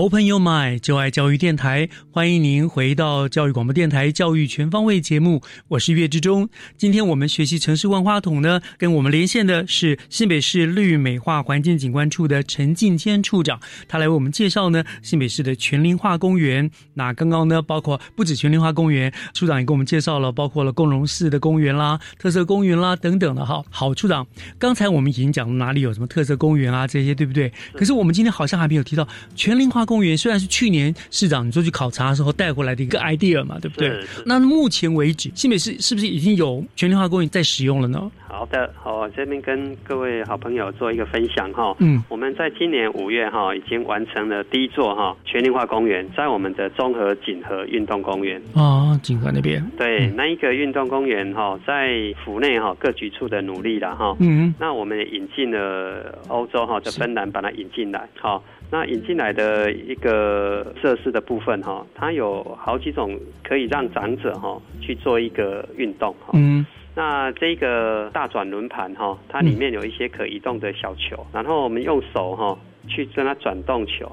[0.00, 6.48] Open Your Mind，就爱教育电台，欢迎您回到教育广播电台教育全方位节目，我是岳志忠。
[6.78, 16.70] 今天我们学习城市万花筒呢，跟我们连线的是新北市绿美化环境景观处的陈进坚处长，他来为我们介绍呢新北市的全林化公园。
[16.94, 23.62] 那刚刚呢，包括不止全林化公园，处长也给我们介绍了，包括了共荣寺的公园啦、特色公园啦等等的哈。
[23.68, 24.26] 好，处长，
[24.58, 27.52] 刚才我们已经讲了哪里有什么特色公园啊这些，对不对？
[27.74, 29.86] 可是我们今天好像还没有提到全林化。
[29.90, 34.00] 公园虽然是去年市长你说去考察的时候带回来的一个 idea 嘛，对不对？
[34.24, 38.08] 那目前为止，新北市是不是已经有全龄化公园在使用了呢？
[38.28, 41.74] 好的，好，这边跟各位好朋友做一个分享哈。
[41.80, 49.60] 嗯，我们在今年五月哈已经完成了第一座哈全龄化公园，在我们的综合锦和运动公园啊，锦和那边。
[49.76, 54.16] 对，那一个运动公园哈，在府内哈各局处的努力了哈。
[54.20, 58.40] 嗯，那我们引进了欧洲哈的芬兰把它引进来哈。
[58.70, 66.30] 那引进来的一个设施的部分哈，它有好几种可以让长者哈去做一个运动哈。
[66.34, 66.64] 嗯。
[66.94, 72.58] 那这个大转轮盘哈，它里面有一些可移动的小球，然后我们用手哈
[72.88, 74.10] 去跟它转动球。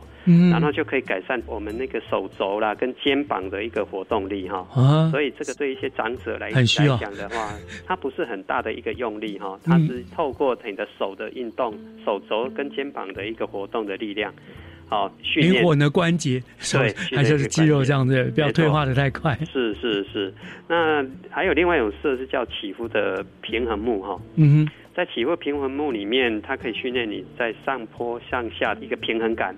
[0.52, 4.68] 然后就可以改善我们那个手肘啦跟肩膀的一个活动力哈，
[5.10, 7.54] 所以这个对一些长者来来讲的话，
[7.88, 11.74] 它不是很大的一个用力哈，它是透过你的手的运动，
[12.06, 14.34] 手肘跟肩膀的一个活动的力量，
[14.90, 15.54] 好训练。
[15.56, 16.42] 灵活的关节，
[16.74, 19.38] 对， 还是肌肉这样子，不要退化的太快。
[19.52, 20.34] 是是是，
[20.68, 29.56] 那还有另外一种设施叫起伏的平衡木哈，嗯哼，在起伏平衡木里面，它可以训练你在上坡向下的一个平衡感。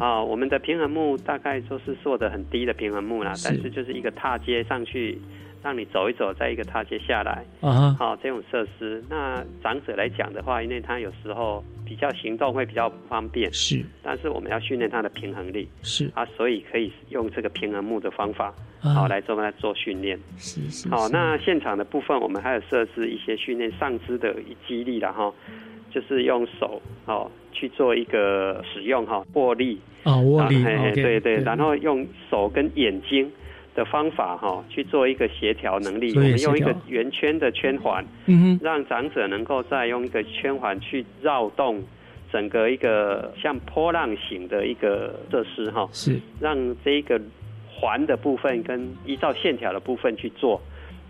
[0.00, 5.18] 啊我们的平衡木大概就是做的很低的平衡木啦，但是就是一个踏阶上去，
[5.62, 7.44] 让你走一走，再一个踏阶下来。
[7.60, 20.18] 啊，好，这种设施，那长者来讲的话，因为他有时候比较行动会比较不方便，是，但是我们要训练他的平衡力，是啊，所以可以用这个平衡木的方法，好来做来做训练。
[20.36, 20.88] 是是。
[20.88, 24.34] 好，那现场的部分，我们还有设置一些训练上肢的
[24.66, 25.32] 肌力的哈。
[25.96, 29.80] 就是用手哦去做一个使用哈握力。
[30.02, 30.62] 啊握力
[30.94, 33.32] 对对，然后用手跟眼睛
[33.74, 41.82] 的方法哈去做一个协调能力，我们用一个圆圈的圈环，嗯哼，让长者能够再用一个圈环去绕动
[42.30, 46.20] 整个一个像波浪形的一个设施哈，是。
[46.40, 47.18] 让这一个
[47.74, 50.60] 环的部分跟依照线条的部分去做。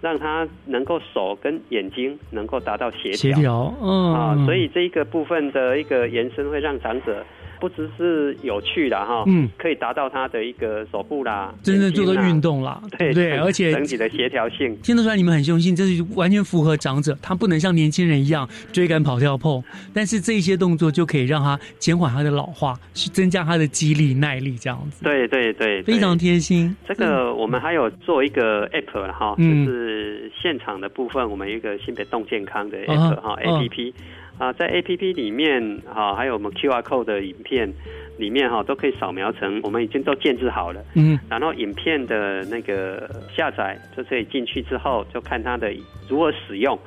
[0.07, 4.15] 让他能够手跟眼睛能够达到协调，协调，嗯。
[4.15, 7.27] 啊，所以这一个部分的一个延伸会让长者
[7.61, 19.63] 不只是有趣的哈，嗯，可以达到他的一个手部啦，真正做的运动啦，对对，而且整体的协调性，听得出来你们很用心，这是完全符合长者，他不能像年轻人一样追赶跑跳碰，
[19.95, 25.03] 但是这些动作就可以让他减缓他的老化，去增加他的肌力耐力这样子。
[25.05, 26.75] 对对对，非常贴心。
[26.87, 33.93] 这个我们还有做一个 app 哈，就是现场的部分，我们一个新北动健康的 app 哈 app。
[34.39, 37.73] 啊，在 A P P 里面哈，还有我们 Q R code 的影片
[38.19, 40.85] 里面哈，都可以扫描成我们已经都建制好了。
[40.95, 45.73] 嗯，然后影片的那个下载就可以进去之后，就看它的
[46.09, 46.79] 如何使用。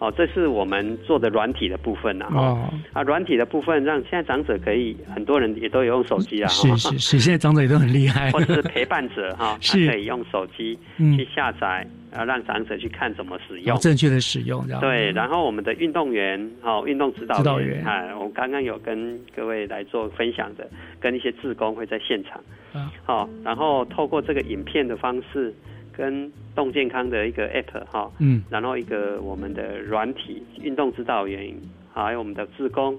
[0.00, 2.28] 哦，这是我们做的软体的部分呐。
[2.32, 6.46] 哦，啊，软体的部分让现在长者可以，很多人也都有用手机啊。
[6.46, 8.30] 是是是，现在长者也都很厉害。
[8.30, 14.80] 或者是陪伴者哈， 他可以用手机去下载，然后让长者去看怎么使用，正确的使用这样。
[14.80, 20.68] 对，然后我们的运动员，哦，运动指导员，啊，我刚刚有跟各位来做分享的，
[21.00, 22.40] 跟一些志工会在现场。
[22.72, 22.92] 啊。
[23.04, 25.52] 好，然后透过这个影片的方式。
[25.98, 31.52] 跟动健康的一个 app 哈，嗯，然后一个我们的软体运动指导员，
[31.92, 32.96] 还有我们的志工，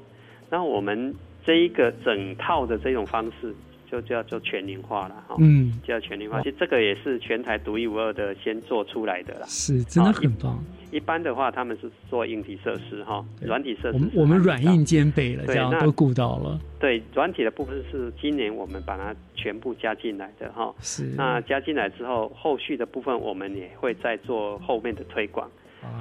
[0.49, 3.55] 然后我们这一个整套的这种方式。
[3.91, 10.63] 就叫做全龄化了哈，嗯，叫全龄化，其实这个也是全台独一无二的，先做出来的啦，是真的很棒。
[10.91, 16.59] 一般的话，他们是做硬体设施哈，软体设施我们我们软硬兼备了，这样都顾到了。
[16.79, 21.03] 对，软体的部分是今年我们把它全部加进来的哈，是。
[21.15, 25.49] 那加进来之后，后续的部分我们也会再做后面的推广，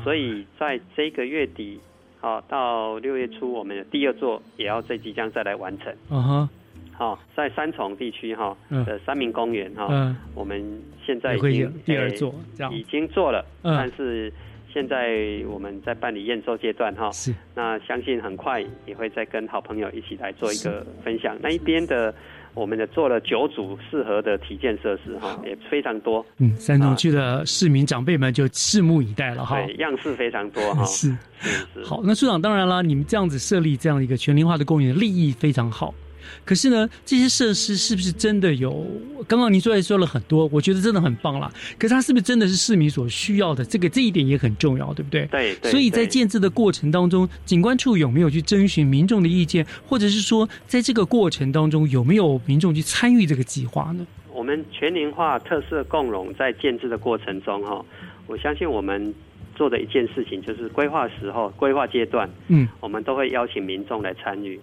[0.04, 1.80] 所以在这个月底，
[2.20, 5.94] 好到六月初，我们的第二座也要在即将再来完成。
[6.10, 6.48] 嗯哼。
[6.98, 9.86] 好，在三重地区哈的三明公园哈，
[10.34, 10.60] 我们
[11.06, 12.74] 现在已经第二座这样。
[12.74, 14.32] 已经做了，但是
[14.74, 17.32] 现在我们在办理验收阶段哈，是。
[17.54, 21.38] 那相信很快也会再跟好朋友一起来做一个分享。
[21.40, 22.12] 那一边的
[22.52, 26.26] 我们的做了九组适合的体健设施哈，也非常多。
[26.38, 30.82] 嗯，三重区的市民长辈们就拭目以待了哈，对，样式非常多哈。
[30.90, 31.16] 是。
[31.72, 35.94] 是好，那处长当然了，你们这样子设立这样一个全龄化的公园，利益非常好。
[36.44, 38.86] 可是呢，这些设施是不是真的有？
[39.26, 41.52] 刚刚您说也说了很多，我觉得真的很棒了。
[41.78, 43.64] 可是它是不是真的是市民所需要的？
[43.64, 45.26] 这个这一点也很重要，对不对？
[45.26, 45.54] 对。
[45.64, 54.06] 所以在建制的过程当中，景观处有没有去征询民众的意见，或者是说，在这个过程当中有没有民众去参与这个计划呢？
[54.32, 57.84] 我们全龄化特色共融在建制的过程中，哈，
[58.26, 59.12] 我相信我们
[59.56, 64.58] 做的一件事情就是规划时候、规划阶段，嗯，我们都会邀请民众来参与。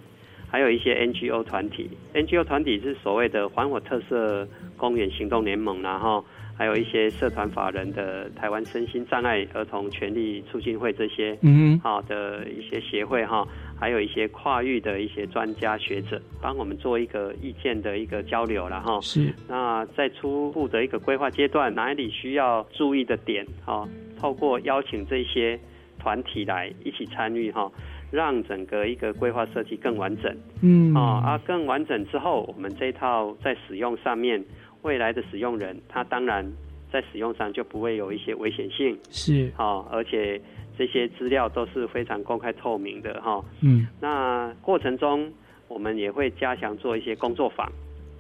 [0.49, 6.23] 还有一些 NGO 团体，NGO 团体是所谓的环火特色公园行动联盟，然后
[6.57, 13.45] 还有一些社团法人的台湾身心障碍儿童权利促进会这些，嗯，好的一些协会哈，
[13.77, 19.01] 还有一些跨域的一些专家学者，帮我们做一个意见的一个交流了哈。
[19.01, 19.33] 是。
[19.49, 23.85] 那在初步的一个规划阶段，哪里需要注意的点哈？
[24.17, 25.59] 透过邀请这些
[25.99, 27.69] 团体来一起参与哈。
[28.11, 30.93] 让整个一个规划设计更完整，嗯。
[30.93, 34.43] 啊啊更完整之后，我们这套在使用上面，
[34.83, 36.45] 未来的使用人他当然
[36.91, 39.51] 在使用上就不会有一些危险性，是。
[39.57, 40.39] 啊，而且
[40.77, 45.31] 这些资料都是非常公开透明的哈，嗯，那过程中
[45.67, 47.69] 我们也会加强做一些工作坊，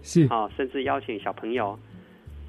[0.01, 0.25] 是。
[0.27, 1.77] 啊，甚至邀请小朋友、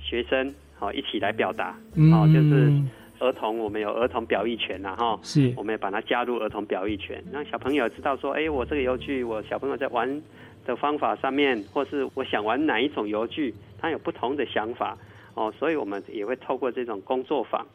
[0.00, 1.76] 学生好一起来表达，
[2.10, 2.72] 好就是。
[3.18, 10.22] 儿童，我们有儿童表意权呐，哈，是，我们也把它加入儿童表意权，让小朋友知道说，哎，我这个游具，我小朋友在玩
[10.64, 14.96] 的方法上面，或是我想玩哪一种游具，他有不同的想法，
[15.34, 17.66] 哦，所以我们也会透过这种工作坊，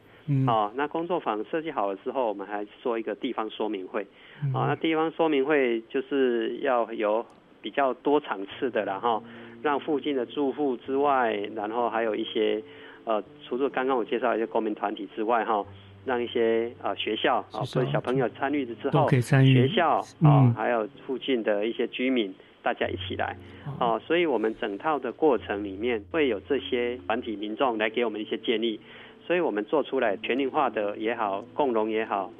[0.47, 4.05] 哦，那工作坊设计好了之后，我们还做一个地方说明会，
[4.53, 7.25] 啊，那地方说明会就是要有
[7.61, 9.21] 比较多场次的了哈，
[9.63, 12.61] 让附近的住户之外，然后还有一些。
[13.05, 15.65] 呃，除了刚刚我介绍一些公民团体之外，哈，
[16.05, 23.35] 让一些啊学校啊，所以小朋友参与了之后，学校啊，还有附近的一些居民，大家一起来，
[23.79, 28.79] 哦，所以我们整套的过程里面会有这些团体民众来给我们一些建议，
[29.25, 32.31] 所以我们做出来全龄化的也好，共融也好。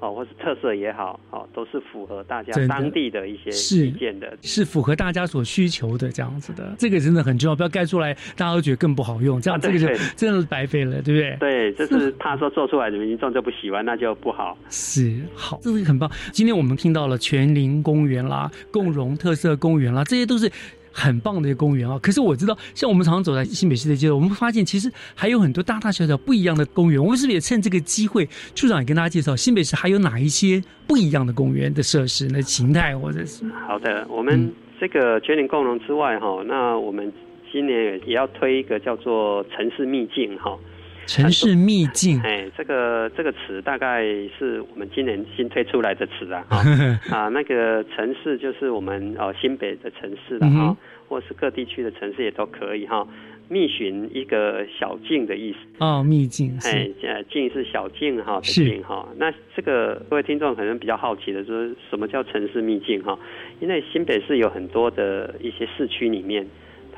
[0.00, 3.50] 哦，或是特色也好，哦，都是符合大家当地的一些
[3.84, 6.74] 意见的，是符合大家所需求的这样子的。
[6.78, 9.86] 这个真的很重要，不要盖出来大家都觉得更不好用，这样这个就
[10.16, 11.36] 真的是白费了，对不对？
[11.38, 14.56] 对，就是怕说做出来的民众就不喜欢，那就不好。
[14.68, 16.10] 是好，这个很棒。
[16.32, 20.50] 今天我们听到了全林公园啦、共荣特色公园啦，这些都是。
[20.92, 21.98] 很棒的一个公园啊！
[22.02, 27.02] 可是我知道，像我们常常走在新北市的街道，我们会发现其实还有很多大大小小不一样的公园。
[27.02, 33.44] 我们是不是也趁这个机会，处长也跟大家介绍新北市还有哪一些不一样的公园的设施、那形态或者是？
[33.66, 37.12] 好的，我们这个全龄共融之外哈，那我们
[37.52, 40.56] 今年也要推一个叫做城市秘境哈。
[41.10, 44.04] 城市秘境，哎，这个这个词大概
[44.38, 46.46] 是我们今年新推出来的词啊。
[47.10, 50.76] 啊，那个城市就是我们哦新北的城市了哈，
[51.08, 53.04] 或是各地区的城市也都可以哈。
[53.48, 56.88] 觅寻一个小径的意思哦，秘境，哎，
[57.28, 59.08] 径是小径哈，是哈。
[59.16, 63.18] 那这个各位听众可能比较好奇的，说什么叫城市秘境哈？
[63.58, 66.46] 因为新北市有很多的一些市区里面。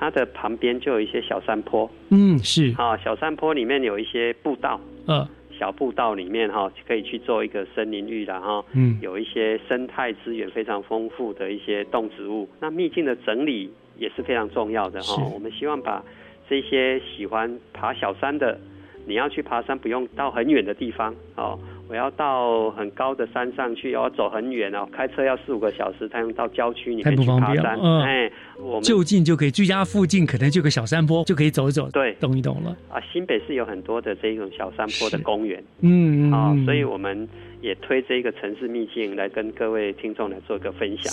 [0.02, 2.74] 它的旁边就有一些小山坡，嗯，是。
[2.76, 5.24] 啊，小山坡里面有一些步道，嗯，
[5.56, 12.48] 小步道里面哈可以去做一个森林浴的哈，嗯，有一些生态资源非常丰富的一些动植物。
[12.58, 16.02] 那秘境的整理也是非常重要的哈，我们希望把
[16.50, 18.58] 这些喜欢爬小山的，
[19.06, 21.56] 你要去爬山不用到很远的地方哦。
[21.88, 27.78] 我要到很高的山上去，要走很远哦，开车要四五个小时，才能到郊区里面去爬山。
[28.02, 32.76] 哎，我们就近就可以，居家附近可能就个小山坡，就可以走一走，对，动一动了。
[32.90, 37.28] 啊，新北市有很多的这种小山坡的公园，嗯嗯，啊，所以我们。
[37.62, 41.10] 也推这一个城市秘境来跟各位听众来做一个分享。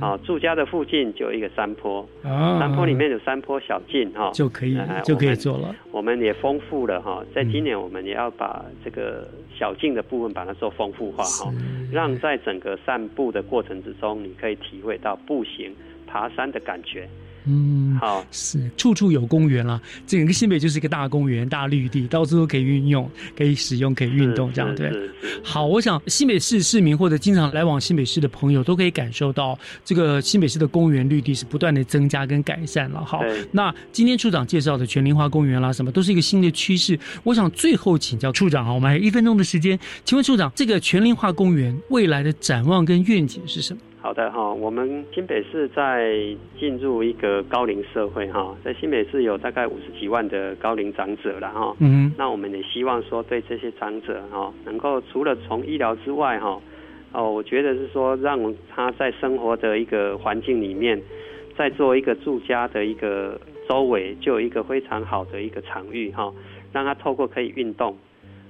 [0.00, 5.76] 啊，住家的附近就有一个山坡，山坡里面有山坡小径哈，就可以就可以做了。
[5.92, 11.52] 我们也丰富了哈，在今年我们也要把这个小径的部分把它做丰富化哈，
[11.92, 15.70] 让在整个散步的过程之中，你可以体会到步行
[16.06, 17.06] 爬山的感觉。
[17.46, 24.90] 嗯，好，是处处有公园啦，整个新北就是一个大公园、大绿地，到处都可以运用、可以使用、可以运动，这样对。
[25.42, 33.04] 好，我想新北市市民或者经常来往新北市的朋友都可以感受到，这个新北市的公园绿地是不断的增加跟改善了。
[33.04, 33.22] 好，
[33.52, 36.98] 那今天处长介绍的全林花公园啦，什么都是一个新的趋势。
[37.24, 43.80] 我想最后请教处长哈，我们还有一分钟的时间，请问处长，这个全林花公园未来的展望跟愿景是什么？
[44.02, 46.10] 好的哈，我们新北市在
[46.58, 51.76] 进入一个高龄社会哈，在新北市有大概五十几万的高龄长者了哈。
[51.80, 56.58] 嗯，那我们也希望说对这些长者哈，能够除了从医疗之外哈，
[57.12, 60.98] 哦，我觉得是说让他在生活的一个环境里面，
[61.54, 63.38] 在做一个住家的一个
[63.68, 66.32] 周围就有一个非常好的一个场域哈，
[66.72, 67.94] 让他透过可以运动。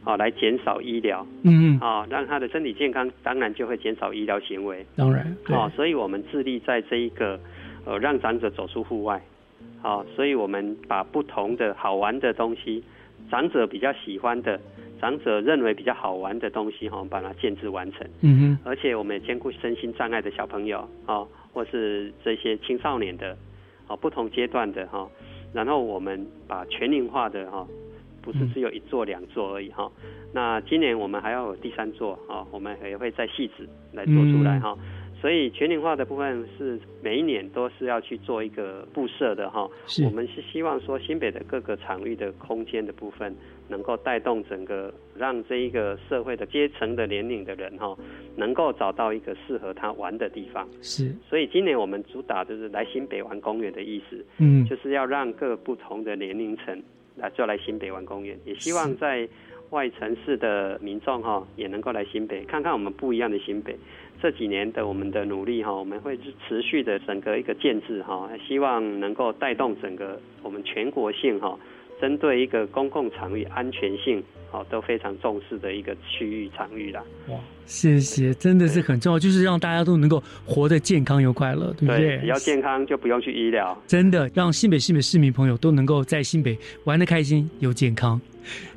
[0.03, 7.39] 好，来减少医疗，嗯嗯，好，让他的身体健康，当然就会减少医疗行为，当然，好，所以我们致力在这一个，
[7.85, 9.23] 呃，让长者走出户外，
[9.83, 12.83] 好，所以我们把不同的好玩的东西，
[13.31, 14.59] 长者比较喜欢的，
[15.03, 23.37] 长者认为比较好玩的东西，哈，把它建制完成，嗯哼，而且我们也兼顾身心障碍的小朋友，啊，或是这些青少年的，
[23.87, 25.07] 啊，不同阶段的哈，
[25.53, 27.67] 然后我们把全龄化的哈。
[28.23, 29.91] 不是只有一座两座而已哈，
[30.33, 34.77] 那今年我们还要有第三座哈，我们也会在细致来做出来哈，
[35.21, 39.69] 所以全龄化的部分是每一年都是要去做一个布设的哈，
[40.05, 43.35] 我们是希望说新北的各个场域的空间的部分
[43.69, 47.97] 能够带动整个让这一个社会的阶层的年龄的人哈，
[48.37, 50.69] 能够找到一个适合他玩的地方。
[50.83, 56.83] 是，所以今年我们主打就是来新北玩公园的意思，嗯，就是要让各不同的年龄层。
[57.21, 59.29] 来就来新北玩公园，也希望在
[59.71, 63.77] 外城市的民众哈也能够来新北看看我们不一样的新北。
[64.23, 71.59] 这几年的我们的努力哈，我们会持续的整个一个建制哈，希望能够带动整个我们全国性哈，
[72.01, 74.23] 针对一个公共场域安全性。
[74.53, 77.01] 好，都非常重视的一个区域场域啦。
[77.29, 82.19] 哇，谢谢，真的是很重要，就是让大家都能够活得健康又快乐，对不对？
[82.19, 83.81] 只要健康就不用去医疗。
[83.87, 88.21] 真的，让新北新北市民朋友都能够在新北玩得开心又健康。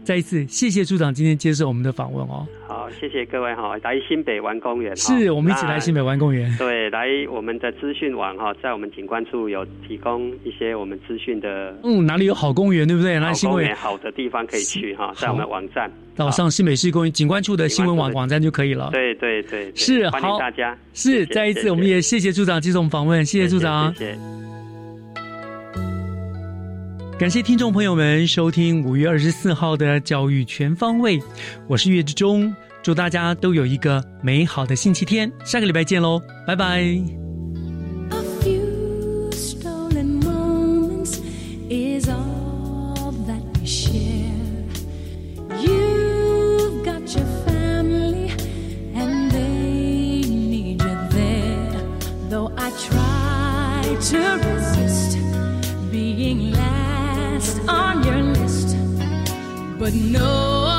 [0.04, 2.46] 再一次谢谢处长今天接受我们的访问哦。
[2.74, 6.52] 好，谢谢各位哈，来新北玩公园，是我们一起来新北玩公园。
[6.58, 11.78] 对，来我们的资讯网哈，在我们景观处有提供一些我们资讯的。
[11.84, 13.20] 嗯，哪里有好公园，对不对？
[13.20, 15.92] 好公园好的地方可以去哈，在我们网站。
[16.16, 18.90] 到上新北市公园景观处的新闻网网站就可以了。
[18.92, 20.76] 对对对，是欢迎大家。
[20.96, 23.94] 是再一次，我们也谢谢处长接受我们访问，谢谢处长。
[23.94, 24.18] 谢谢。
[27.20, 31.20] 感谢听众朋友们收听五月二十四号的教育全方位，
[31.68, 32.54] 我是岳志忠，
[32.84, 36.84] 祝大家都有一个美好的星期天，下个礼拜见喽，拜拜。
[59.84, 60.73] but no